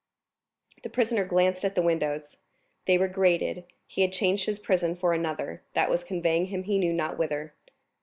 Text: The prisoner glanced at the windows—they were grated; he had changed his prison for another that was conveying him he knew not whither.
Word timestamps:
The 0.81 0.89
prisoner 0.89 1.23
glanced 1.25 1.63
at 1.63 1.75
the 1.75 1.81
windows—they 1.83 2.97
were 2.97 3.07
grated; 3.07 3.65
he 3.85 4.01
had 4.01 4.11
changed 4.11 4.47
his 4.47 4.57
prison 4.57 4.95
for 4.95 5.13
another 5.13 5.61
that 5.73 5.91
was 5.91 6.03
conveying 6.03 6.45
him 6.47 6.63
he 6.63 6.79
knew 6.79 6.91
not 6.91 7.19
whither. 7.19 7.53